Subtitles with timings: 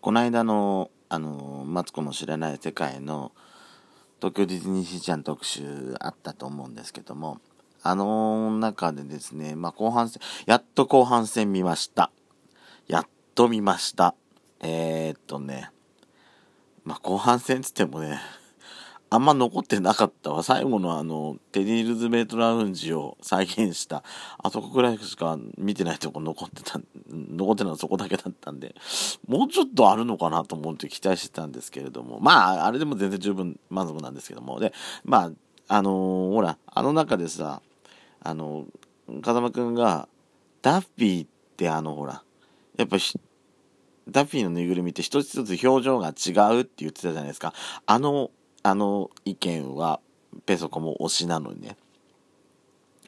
[0.00, 3.32] この間の、あの、マツコの知らない世界の
[4.20, 7.40] 東京ディズニーシーちゃん特集あったと思うんですけども、
[7.82, 12.10] あの中でですね、まあ、後半戦、やっと後半戦見ました。
[12.86, 14.14] やっと見ました。
[14.60, 15.70] えー、っとね、
[16.84, 18.20] まあ、後半戦つってもね、
[19.10, 20.42] あんま残ってなかったわ。
[20.42, 24.02] 最後のあの、テディ・ルズベートラウンジを再現した、
[24.38, 26.78] あそこぐらいしか見てないとこ残ってた、
[27.10, 28.74] 残ってたのはそこだけだったんで、
[29.26, 34.74] もうちょっとあるのかなと思って期待してたんですけれども、まあ、あれでも全然十分満足なんですけども、で、
[35.04, 35.30] まあ、
[35.68, 37.62] あのー、ほら、あの中でさ、
[38.20, 38.66] あの、
[39.22, 40.08] 風間くんが、
[40.60, 42.22] ダッフィーってあの、ほら、
[42.76, 42.98] やっぱ
[44.08, 47.52] ダッフィーのぬいぐるみって一つ一つ表情が違うって言ってたじゃないですか。
[47.86, 48.30] あの
[48.68, 50.00] あの意見は
[50.44, 51.76] ペソコも推しなのにね。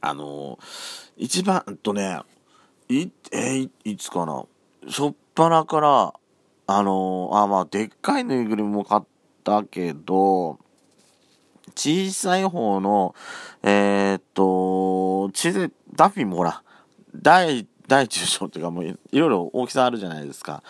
[0.01, 0.59] あの
[1.19, 2.21] 一番とね、
[2.89, 4.47] い、えい、いつかな？
[4.89, 6.15] しょっぱなから、
[6.67, 9.03] あのあ、まあ、でっかいぬいぐるみも買っ
[9.45, 10.59] たけど、
[11.75, 13.15] 小さい方の、
[13.63, 16.63] えー、っと、小さい、ダフィーもほら、
[17.15, 20.63] 大、大中小っていうかもういろいろ大きさあるじゃないですか。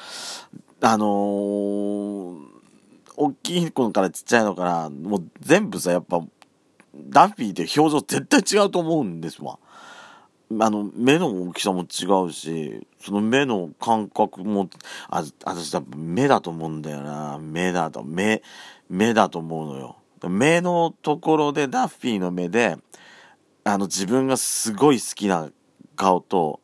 [0.80, 2.59] あのー、
[3.16, 6.22] 大きい子からちっちゃいのから、もう全部さ、やっぱ、
[6.94, 9.58] ダッフィーって表情絶対違うと思うんですわ。
[10.58, 14.68] あの、目の大きさも違うし、その目の感覚も、
[15.08, 17.38] あ、私多分目だと思うんだよな。
[17.40, 18.42] 目だと、目、
[18.88, 19.96] 目だと思うのよ。
[20.28, 22.76] 目のところでダッフィーの目で、
[23.64, 25.50] あの自分がすごい好きな
[25.96, 26.60] 顔と、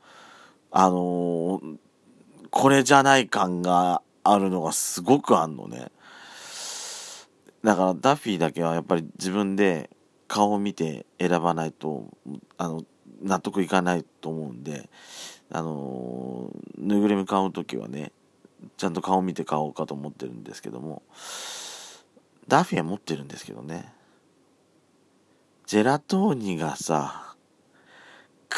[0.70, 1.76] あのー、
[2.50, 5.90] これじゃない感があるのがすごくあんのね。
[7.64, 9.90] だからダッフィーだけはやっぱり自分で
[10.28, 12.08] 顔を見て選ばないと
[12.58, 12.84] あの
[13.22, 14.88] 納得いかないと思うんで
[15.50, 18.12] あのぬいぐるみ買う時はね
[18.76, 21.02] ちゃんと顔見て買おうかと思ってるんですけども
[22.48, 23.92] ダッフィーは持ってるんですけどね
[25.66, 27.26] ジェラトーニがさ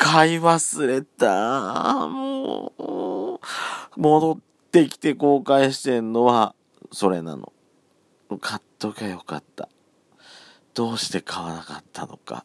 [0.01, 2.07] 買い忘れた。
[2.07, 4.39] もう戻っ
[4.71, 6.55] てきて後悔してんのは
[6.93, 7.53] それなの。
[8.37, 9.71] 買っとけよかった。
[10.75, 12.45] どうして買わなかったのか。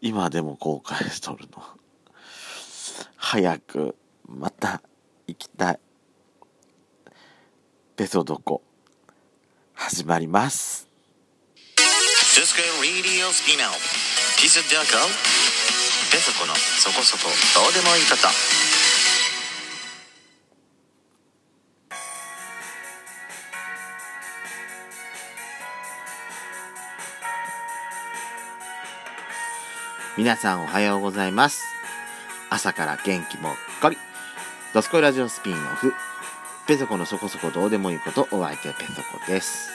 [0.00, 1.62] 今でも後悔しとるの。
[3.16, 3.96] 早く、
[4.28, 4.82] また、
[5.26, 5.80] 行きたい。
[7.96, 8.62] ペソドコ、
[9.72, 10.88] 始まります。
[16.10, 17.24] ペソコのそこそこ
[17.54, 18.16] どうでもいいこ
[30.16, 31.64] 皆さんおはようございます。
[32.48, 33.52] 朝から元気もっ
[33.82, 33.98] こり。
[34.72, 35.92] ドスコイラジオスピンオフ。
[36.68, 39.70] ペソコのそこそこどうでもいいこと、お相手ペソコです。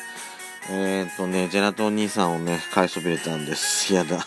[0.69, 3.93] えー、っとね、ジェラトン兄さんをね、買いそびれたんです。
[3.93, 4.25] やだ。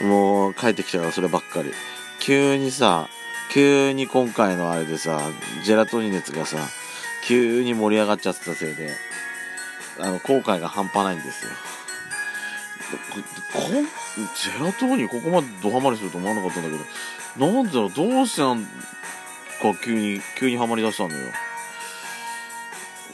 [0.00, 1.72] もう、帰ってきたからそればっかり。
[2.20, 3.08] 急にさ、
[3.52, 5.20] 急に今回のあれでさ、
[5.64, 6.58] ジェラトニ熱がさ、
[7.26, 8.92] 急に盛り上がっちゃってたせいで、
[9.98, 11.50] あの、後悔が半端ないんですよ。
[12.90, 13.60] こ
[14.36, 18.68] ジェラトーニここまでドハマりすると思わなかったんだけど、なんだろう、どうしてなんか
[19.82, 21.22] 急に、急にはまりだしたんだよ。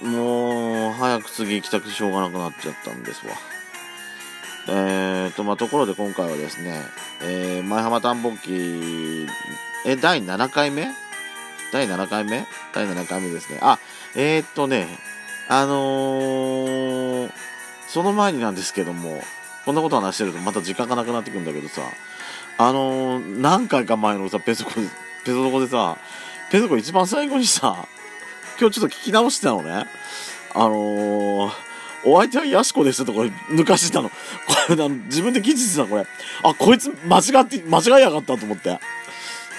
[0.05, 3.33] もう、早く次行きたくてしょうがなくなっちゃったんですわ。
[4.69, 6.83] えーと、まあ、ところで今回はですね、
[7.23, 9.27] えー、前浜探訪記、
[9.87, 10.89] え、第7回目？
[11.73, 12.47] 第7回目？
[12.73, 13.59] 第7回目ですね。
[13.63, 13.79] あ、
[14.15, 14.87] えー、っとね、
[15.49, 17.31] あのー、
[17.89, 19.21] その前になんですけども、
[19.65, 21.83] こんなこと話してるとまた時間がなくなってくんだけどさ、
[22.59, 24.73] あのー、何回か前のさ、ペソコ、
[25.25, 25.97] ペソコでさ、
[26.51, 27.87] ペソコ一番最後にさ、
[28.61, 29.87] 今日ちょっと聞き直してたのね。
[30.55, 31.53] あのー、
[32.05, 34.11] お相手はヤシコですとか抜かしてたの。
[34.11, 34.15] こ
[34.77, 36.07] れ、自分で記事してたこれ。
[36.43, 38.71] あ、こいつ間違って、間違いやがったと思って。
[38.71, 38.79] あ、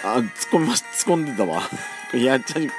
[0.04, 1.64] 突っ込みまし、突っ込んでたわ。
[2.14, 2.76] やっちゃんに、今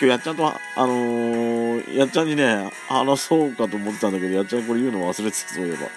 [0.00, 5.88] 日やっちゃんと、あのー、やっちゃんにね、話そうかと思ってたんだけど、やっちゃんこれ言うの忘れてた、そういえば。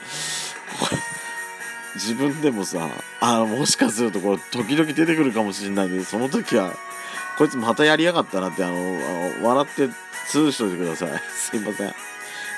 [1.96, 2.90] 自分でもさ、
[3.20, 6.74] あもしかするとこれ時々出てくるかもしれないけど、その時は、
[7.38, 8.76] こいつまたやりやがったなって、あの、
[9.44, 9.90] 笑って
[10.28, 11.22] スルーしといてください。
[11.30, 11.94] すいません。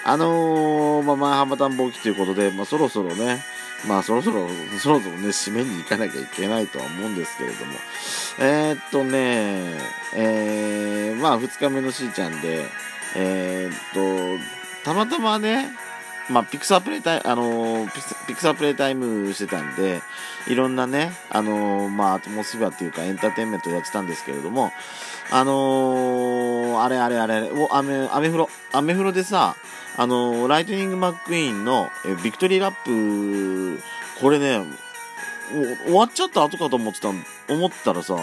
[0.08, 3.44] あのー、まあ、まあ、ハマタンボキということで、まあ、そろそろね、
[3.88, 4.48] まあ、そろそろ、
[4.80, 7.74] そろそろね、締めに行かなきゃいけないとは思うんですけれども、
[8.40, 9.74] えー、っとね、
[10.14, 12.66] えー、まあ、2日目のしーちゃんで、
[13.16, 14.44] えー、っと、
[14.84, 15.72] たまたまね、
[16.30, 17.88] まあ、ピクサープレイタイム、あの
[18.28, 20.02] ピクサープレイタイムしてたんで、
[20.48, 24.72] いろんなね、あのまあ、アトモスフィアっていうかエンターテインメントやってたんですけれども、
[25.32, 29.56] あのあれあれあれ、お、アメ、アメフロ、アメフロでさ、
[29.98, 33.82] あのライトニング・マックイーンのえビクトリーラップ、
[34.20, 34.66] これね、
[35.86, 38.16] 終わっちゃった後かと思ってた、思ったらさ、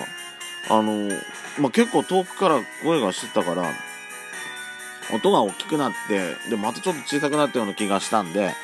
[0.69, 1.09] あの
[1.59, 3.65] まあ、結構遠くから声がしてたから、
[5.13, 8.55] 音が大きくなって、で、またちょっと小さくなったような気がしたんで、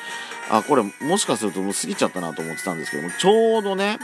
[0.49, 3.99] あ、これもしかするともう過ぎちゃったなと思ってたんですけども、ちょうどね、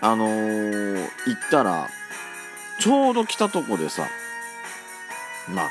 [0.00, 1.88] あのー、行ったら、
[2.78, 4.06] ちょうど来たとこでさ、
[5.48, 5.70] まあ、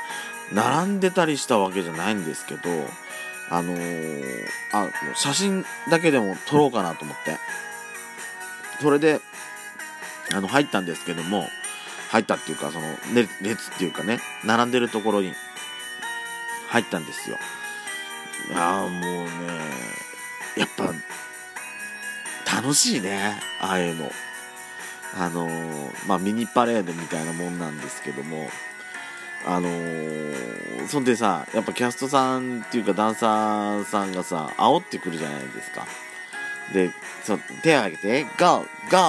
[0.52, 2.60] 並んでたりしたわけじゃないんですけど、
[3.50, 7.38] あのー、あ、写真だけでも撮ろうかなと思って。
[8.80, 9.20] それで、
[10.34, 11.46] あの、入ったんですけども、
[12.10, 15.32] 入ったっていうか、その、列っていうかね、並んでるところに、
[16.72, 17.36] 入ったんですよ。
[18.54, 19.30] ああ、もうね、
[20.56, 20.92] やっぱ、
[22.56, 24.10] 楽しいね、ああいうの。
[25.14, 28.48] あのー、まあ、ミニパレードみたいなもんなんですけども、
[29.44, 35.86] あのー、そんでさ、やっぱキャストさんっていうかダンサーさんがさ、煽ってくるじゃないですか。
[36.72, 36.90] で、
[37.22, 38.64] そう、手を挙げて、ゴー、ゴ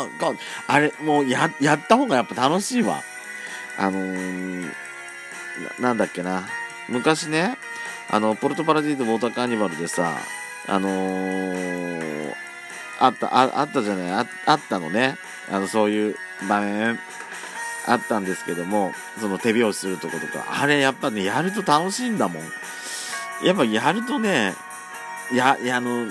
[0.09, 0.37] ー、ゴー。
[0.67, 3.01] あれ、もうや、やった方がやっぱ楽しいわ。
[3.77, 4.69] あのー、な
[5.79, 6.43] なんだっけな。
[6.93, 7.57] 昔ね、
[8.09, 10.17] あの、ポルトパラディードウォーターカーニバルでさ、
[10.67, 12.33] あのー、
[12.99, 15.17] あった、ああったじゃないあ、ったのね。
[15.51, 16.15] あの、そういう
[16.47, 16.99] 場面、
[17.85, 22.43] あったんですけども、その手拍子するとことか、あれやっぱね、やると楽しいんだもん。
[23.45, 24.53] やっぱやるとね、
[25.33, 26.05] や、や、あの、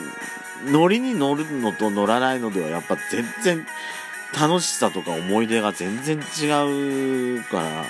[0.67, 3.67] 乗りに乗るのと乗らないのでは、やっぱ全然、
[4.39, 7.85] 楽しさとか思い出が全然違うから、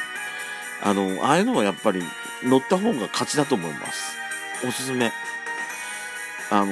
[0.82, 2.02] あの、ああいうのはやっぱり
[2.44, 4.16] 乗った方が勝ちだと思います。
[4.66, 5.12] おすすめ。
[6.50, 6.66] あの、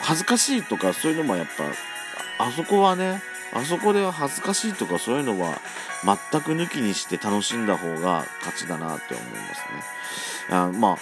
[0.00, 1.46] 恥ずかしいとかそういうのもやっ
[2.38, 3.22] ぱ、あそこはね、
[3.54, 5.60] あそこでは恥ずかしいとかそういうのは
[6.04, 10.56] 全く抜きにして楽しんだ方が勝ちだなって思いますね。
[10.56, 10.96] あまあ、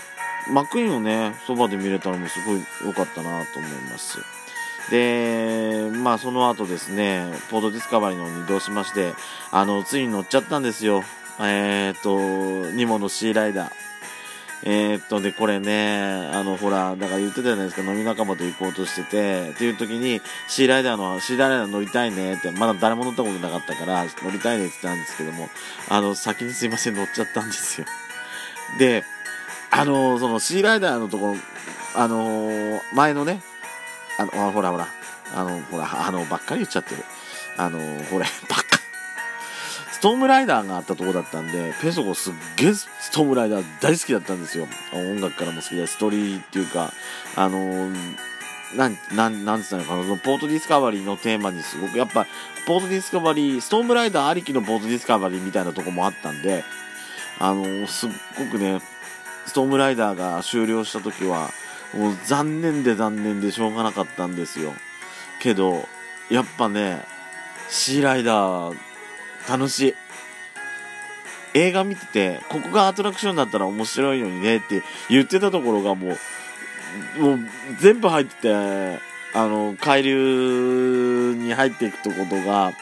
[0.50, 4.18] マックインをね、そばで見れたのもすごい良かったなと思います
[4.90, 9.12] で、まあその後ですね、ポートディスカバリーの方に移動しまして、
[9.52, 11.04] あの、ついに乗っちゃったんですよ。
[11.40, 13.89] えー、っと、ニモのシーライダー。
[14.62, 25.48] えー、っと、で、これね、あの、ほら、だから言ってたじゃないですか、飲み仲間と行こうとしてて、っていう時に、シーライダーの、シーライダー乗りたいねって、まだ誰も乗ったことなかったから、乗りたいねって言ったんですけども、
[25.88, 27.86] あの、先にすいません、乗っちゃったんですよ。
[28.78, 29.04] で、
[29.70, 31.36] あの、その、シーライダーのところ、
[31.94, 33.42] あの前のね、
[34.18, 34.88] あの、ほらほら、
[35.34, 37.02] あの、ほら、あの、ばっかり言っちゃってる。
[37.56, 38.69] あの、ほら、ばっか
[40.00, 44.66] ストームライダーがあったとこだったんで、で、そこすっげえストームライダー大好きだったんですよ。
[44.94, 46.90] 音楽からも好きだし、ストーリーっていうか、
[47.36, 48.16] あのー、
[48.78, 52.26] なん、なん、なんつったのかな、そのポートディスカバリーのテーマにすごく、やっぱ、
[52.66, 56.64] ポートディスカバリー、ストームライダーありきのポートディスカバリーみたいなとこもあったんで、
[57.38, 58.80] あのー、すっごくね、
[59.44, 61.50] ストームライダーが終了した時は、
[61.92, 64.72] もう残念で残念でしょうがなかったんですよ。
[65.42, 65.86] けど、
[66.30, 67.04] やっぱね、
[67.68, 68.89] シーライダー、
[69.48, 69.94] 楽しい。
[71.54, 76.16] 映画見てて、ここがアトラクションだったら面白いのにねって言ってたところがも
[77.18, 77.38] う、もう
[77.80, 79.00] 全部入ってて、
[79.34, 82.72] あの、海流に入っていくとことが、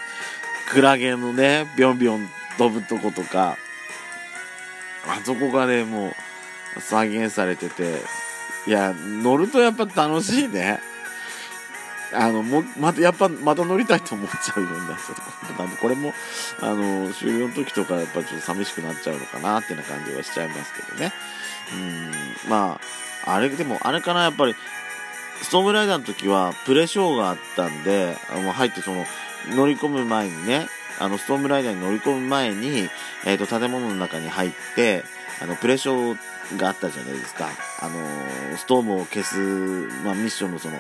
[0.70, 2.28] クラゲのね、ビョンビョン
[2.58, 3.56] 飛ぶとことか、
[5.06, 6.12] あそこがね、も
[6.76, 8.02] う再現されてて、
[8.66, 10.80] いや、乗るとやっぱ楽しいね。
[12.12, 15.76] あの、も、また、やっぱ、また乗りたいと思っちゃうようになっちゃった。
[15.76, 16.14] これも、
[16.60, 21.12] あの、終了の時とか、やっぱちょっと寂しくなっちゃうのかな、ってな感じはしちゃいますけどね。
[21.74, 22.80] うん、ま
[23.26, 24.54] あ、あれ、でも、あれかな、やっぱり、
[25.42, 29.04] ストームライダーの時は、プレショーがあったんで、あの、入ってその、
[29.50, 30.66] 乗り込む前にね、
[30.98, 32.88] あの、ストームライダーに乗り込む前に、
[33.24, 35.04] えっ、ー、と、建物の中に入って、
[35.40, 36.18] あの、プレショー
[36.56, 37.48] があったじゃないですか。
[37.80, 39.36] あの、ストームを消す、
[40.04, 40.76] まあ、ミッションのその、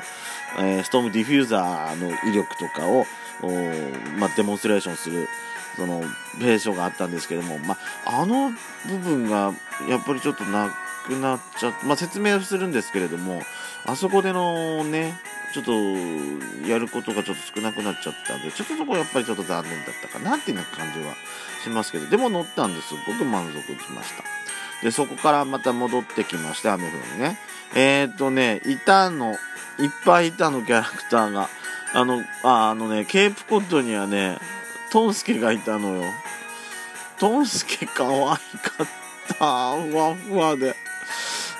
[0.60, 3.06] えー、ストームディフューザーの威力とかを、
[4.18, 5.28] まあ、デモンストレーションする、
[5.76, 6.02] その、
[6.40, 8.50] ペーションがあったんですけども、まあ、あの
[8.86, 9.52] 部分が、
[9.88, 10.74] やっぱりちょっとな
[11.06, 13.42] くなっちゃって、まあ、説明するんですけれども、
[13.84, 15.20] あそこでのね、
[15.52, 15.72] ちょっと、
[16.66, 21.14] やることがちょっと少なくなっちゃったんで、ちょっとそこやっぱりちょっと残念だったかなっていう感じは
[21.62, 24.37] しますけど、でも乗ったんですごく満足しました。
[24.82, 27.38] で、そこからまた戻ってきまして、雨降りにね。
[27.74, 29.32] えー、っとね、いたの、
[29.78, 31.48] いっぱいいたの、キャラクターが。
[31.94, 34.38] あの、あ、あのね、ケープコッドにはね、
[34.90, 36.02] トンスケがいたのよ。
[37.18, 38.38] トンスケ可愛かっ
[39.38, 39.76] た。
[39.82, 40.76] ふわふわで。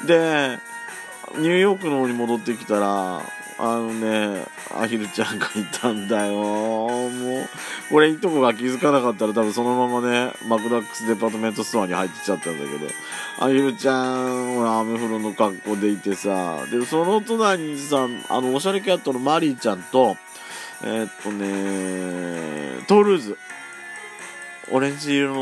[0.07, 0.59] で、
[1.37, 3.23] ニューヨークの方に戻ってきたら
[3.61, 6.35] あのねアヒルちゃんがいたんだよ。
[6.35, 7.49] もう
[7.91, 12.87] これいとこが気づかなかったら多分そのままねマクダックスデパートメントストアに入ってっちゃったんだけど。
[13.41, 20.17] アヒルちゃんほらアメフトの格好でいてさでその隣にさあのおしゃれキャットのマリーちゃんと
[20.85, 23.38] えー、っとねトゥールーズ。
[24.71, 25.35] オレンジ色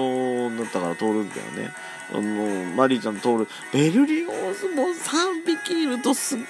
[0.51, 1.75] のだったからトールーズだよね。
[2.13, 6.43] あのマリーちゃん通るベルリオーズも3匹いるとすも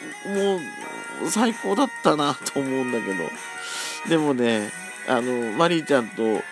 [1.22, 3.14] う最高だったなと思うんだけど。
[4.08, 4.70] でもね
[5.08, 6.42] あのマリーちゃんと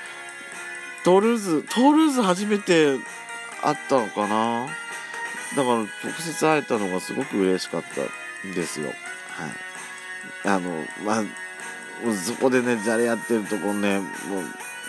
[1.05, 2.97] トールーズトールーズ初めて
[3.63, 4.67] 会ったのかな。
[5.57, 8.89] だから直接会えたのがすごく嬉しかったんですよ。
[8.89, 8.97] はい。
[10.49, 10.71] あの
[11.05, 11.25] まあ
[12.15, 14.11] そこでねじゃれやってるとこねもう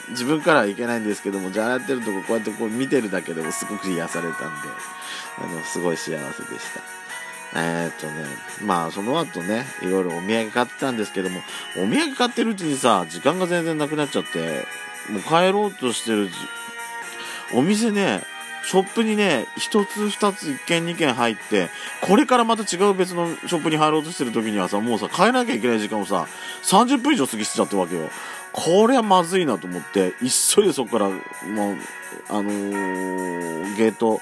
[0.09, 4.69] 自分からはいけないんですけどもじゃあやってるとここうやってこう見てるだけでもすごく癒されたんで
[5.37, 6.81] あのすごい幸せでした
[7.57, 8.25] えー、っとね
[8.63, 11.39] まあその後ねいろいろお土産買ってたんですけども
[11.77, 14.65] お土産買ってるうちにさ時間が全然なくなっちゃって
[15.11, 16.29] もう帰ろうとしてる
[17.53, 18.23] お店ね
[18.65, 21.69] ショップにね、1つ2つ1軒2軒入って、
[22.01, 26.25] これからまた違う別のショップに入ろうとしてる時にはさ、もうさ、帰らなきゃいけない時間をさ、
[26.63, 28.09] 30分以上過ぎしちゃってるわけよ。
[28.57, 31.77] これはまずいなと思って、急いでそこから、もう、
[32.29, 34.21] あのー、ゲート、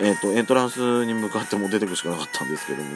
[0.00, 2.88] えっ、ー、と、エントランスに向かっても出てくしかなかったんですけども、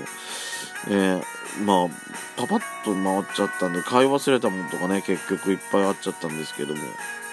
[0.88, 1.88] えー、まあ、
[2.36, 6.80] パパッと回っちゃったんで、買い忘れたものとかね、結局いっぱいあっちゃったんですけども、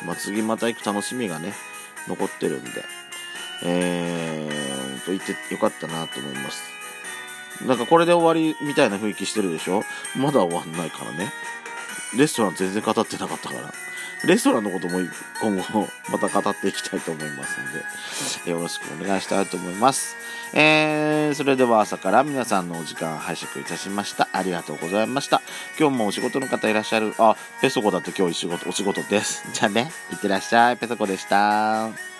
[0.06, 1.54] まあ、次また行く楽しみがね、
[2.08, 2.70] 残ってるんで、
[3.64, 6.62] えー、と言ってよかったなと思います。
[7.66, 9.84] なんかこれで終わりみたいな雰囲気してるでしょ？
[10.16, 11.34] まだ終わんないからね。
[12.18, 13.74] レストラン全然語ってなかったから。
[14.26, 15.00] レストランのことも
[15.42, 20.18] 今後また語っていきたいと思いますので、よろしくお願いしたいと思います。
[20.54, 24.28] えー、それでは朝から皆さんのお時間拝借いたしました。
[24.34, 25.42] ありがとうございました。
[25.80, 27.14] 今日もお仕事の方いらっしゃる。
[27.18, 29.48] あ、ペソコだって今日仕事、お仕事です。
[29.54, 30.78] じゃあね、いってらっしゃい。
[30.78, 32.19] ペソコでした。